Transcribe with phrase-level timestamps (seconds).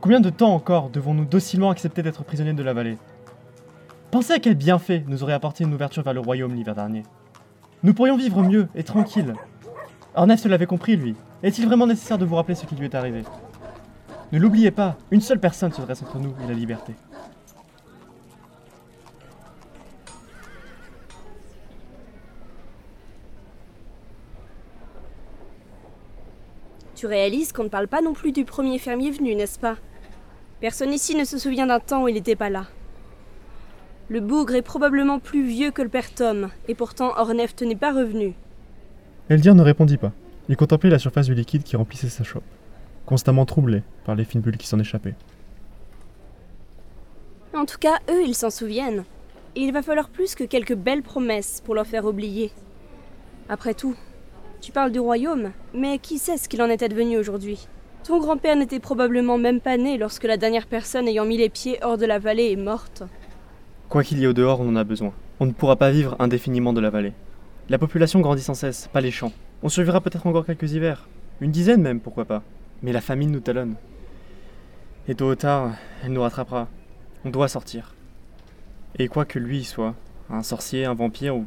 [0.00, 2.98] Combien de temps encore devons-nous docilement accepter d'être prisonniers de la vallée?
[4.10, 7.04] Pensez à quel bienfait nous aurait apporté une ouverture vers le royaume l'hiver dernier.
[7.82, 9.34] Nous pourrions vivre mieux et tranquille.
[10.14, 11.14] Ornef l'avait compris, lui.
[11.42, 13.22] Est-il vraiment nécessaire de vous rappeler ce qui lui est arrivé?
[14.32, 16.94] Ne l'oubliez pas, une seule personne se dresse entre nous et la liberté.
[27.02, 29.74] Tu réalises qu'on ne parle pas non plus du premier fermier venu, n'est-ce pas?
[30.60, 32.68] Personne ici ne se souvient d'un temps où il n'était pas là.
[34.08, 37.92] Le bougre est probablement plus vieux que le père Tom, et pourtant Orneft n'est pas
[37.92, 38.34] revenu.
[39.28, 40.12] Eldir ne répondit pas.
[40.48, 42.44] Il contemplait la surface du liquide qui remplissait sa chope,
[43.04, 45.16] constamment troublé par les fines bulles qui s'en échappaient.
[47.52, 49.02] En tout cas, eux, ils s'en souviennent.
[49.56, 52.52] Et il va falloir plus que quelques belles promesses pour leur faire oublier.
[53.48, 53.96] Après tout,
[54.62, 57.66] tu parles du royaume, mais qui sait ce qu'il en est advenu aujourd'hui?
[58.04, 61.78] Ton grand-père n'était probablement même pas né lorsque la dernière personne ayant mis les pieds
[61.82, 63.02] hors de la vallée est morte.
[63.88, 65.12] Quoi qu'il y ait au dehors, on en a besoin.
[65.40, 67.12] On ne pourra pas vivre indéfiniment de la vallée.
[67.68, 69.32] La population grandit sans cesse, pas les champs.
[69.64, 71.08] On survivra peut-être encore quelques hivers.
[71.40, 72.44] Une dizaine même, pourquoi pas.
[72.82, 73.74] Mais la famine nous talonne.
[75.08, 75.72] Et tôt ou tard,
[76.04, 76.68] elle nous rattrapera.
[77.24, 77.96] On doit sortir.
[78.96, 79.96] Et quoi que lui soit,
[80.30, 81.46] un sorcier, un vampire ou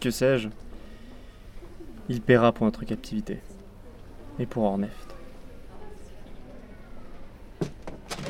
[0.00, 0.48] que sais-je,
[2.08, 3.40] il paiera pour notre captivité.
[4.38, 5.14] Et pour Orneft.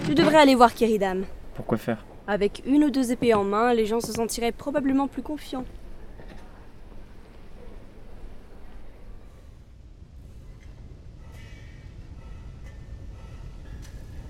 [0.06, 1.24] Tu devrais aller voir Kiridam.
[1.54, 2.04] Pourquoi faire?
[2.28, 5.64] Avec une ou deux épées en main, les gens se sentiraient probablement plus confiants.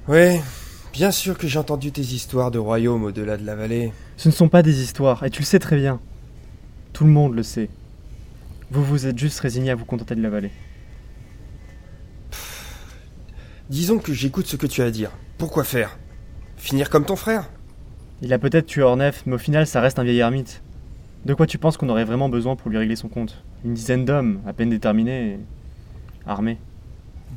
[0.09, 0.41] Ouais,
[0.93, 3.93] bien sûr que j'ai entendu tes histoires de royaume au-delà de la vallée.
[4.17, 6.01] Ce ne sont pas des histoires, et tu le sais très bien.
[6.93, 7.69] Tout le monde le sait.
[8.71, 10.51] Vous vous êtes juste résigné à vous contenter de la vallée.
[13.71, 15.13] Disons que j'écoute ce que tu as à dire.
[15.39, 15.99] Pourquoi faire?
[16.57, 17.49] Finir comme ton frère?
[18.23, 20.63] Il a peut-être tué Ornef, mais au final, ça reste un vieil ermite.
[21.25, 23.43] De quoi tu penses qu'on aurait vraiment besoin pour lui régler son compte?
[23.65, 25.39] Une dizaine d'hommes, à peine déterminés et
[26.27, 26.59] armés.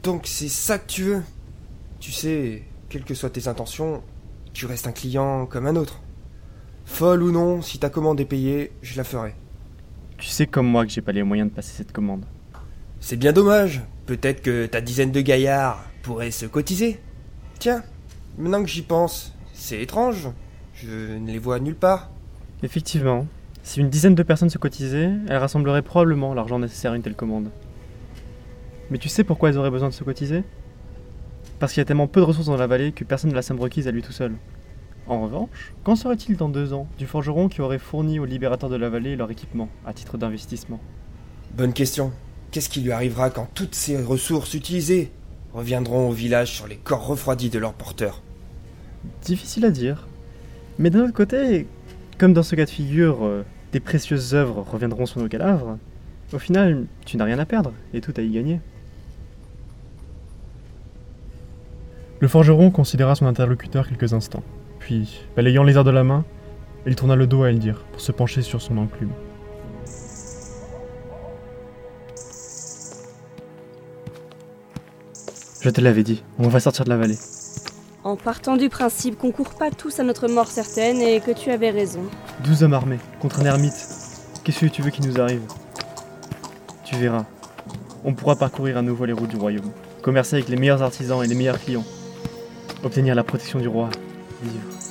[0.03, 1.23] Donc c'est ça que tu veux?
[1.99, 4.03] Tu sais, quelles que soient tes intentions,
[4.53, 6.01] tu restes un client comme un autre.
[6.85, 9.35] Folle ou non, si ta commande est payée, je la ferai.
[10.19, 12.25] Tu sais comme moi que j'ai pas les moyens de passer cette commande.
[12.99, 13.81] C'est bien dommage.
[14.05, 16.99] Peut-être que ta dizaine de gaillards pourrait se cotiser.
[17.57, 17.83] Tiens,
[18.37, 20.29] maintenant que j'y pense, c'est étrange.
[20.73, 22.11] Je ne les vois nulle part.
[22.63, 23.27] Effectivement,
[23.63, 27.15] si une dizaine de personnes se cotisaient, elles rassembleraient probablement l'argent nécessaire à une telle
[27.15, 27.49] commande.
[28.91, 30.43] Mais tu sais pourquoi elles auraient besoin de se cotiser?
[31.59, 33.41] Parce qu'il y a tellement peu de ressources dans la vallée que personne n'a la
[33.41, 34.33] somme requise à lui tout seul.
[35.09, 38.75] En revanche, qu'en serait-il dans deux ans du forgeron qui aurait fourni aux libérateurs de
[38.75, 40.79] la vallée leur équipement à titre d'investissement?
[41.57, 42.11] Bonne question.
[42.51, 45.11] Qu'est-ce qui lui arrivera quand toutes ces ressources utilisées
[45.51, 48.21] reviendront au village sur les corps refroidis de leurs porteurs?
[49.23, 50.07] Difficile à dire.
[50.77, 51.65] Mais d'un autre côté,
[52.19, 55.79] comme dans ce cas de figure, euh, des précieuses œuvres reviendront sur nos cadavres,
[56.33, 58.61] au final, tu n'as rien à perdre et tout à y gagner.
[62.19, 64.43] Le forgeron considéra son interlocuteur quelques instants,
[64.79, 66.25] puis, balayant les airs de la main,
[66.87, 69.11] il tourna le dos à Eldir pour se pencher sur son enclume.
[75.61, 77.17] Je te l'avais dit, on va sortir de la vallée.
[78.05, 81.51] En partant du principe qu'on court pas tous à notre mort certaine et que tu
[81.51, 82.03] avais raison.
[82.45, 83.75] Douze hommes armés contre un ermite.
[84.43, 85.41] Qu'est-ce que tu veux qui nous arrive?
[86.85, 87.25] Tu verras.
[88.05, 89.69] On pourra parcourir à nouveau les routes du royaume,
[90.01, 91.83] commercer avec les meilleurs artisans et les meilleurs clients,
[92.83, 93.89] obtenir la protection du roi,
[94.41, 94.88] 衣服。